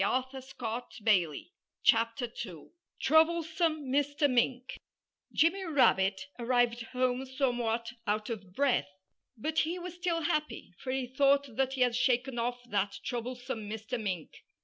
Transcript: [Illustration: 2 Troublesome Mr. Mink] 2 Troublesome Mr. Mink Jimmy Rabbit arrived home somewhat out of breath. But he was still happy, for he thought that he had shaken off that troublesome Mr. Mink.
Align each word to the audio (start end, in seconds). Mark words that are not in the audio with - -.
[Illustration: 0.03 1.45
2 1.85 1.91
Troublesome 1.93 2.21
Mr. 2.23 2.49
Mink] 2.49 2.71
2 2.73 2.73
Troublesome 3.03 3.85
Mr. 3.91 4.27
Mink 4.31 4.77
Jimmy 5.31 5.63
Rabbit 5.63 6.21
arrived 6.39 6.81
home 6.93 7.27
somewhat 7.27 7.93
out 8.07 8.31
of 8.31 8.51
breath. 8.55 8.89
But 9.37 9.59
he 9.59 9.77
was 9.77 9.93
still 9.93 10.21
happy, 10.21 10.73
for 10.79 10.89
he 10.91 11.05
thought 11.05 11.55
that 11.55 11.73
he 11.73 11.81
had 11.81 11.95
shaken 11.95 12.39
off 12.39 12.63
that 12.71 12.97
troublesome 13.03 13.69
Mr. 13.69 14.01
Mink. 14.01 14.43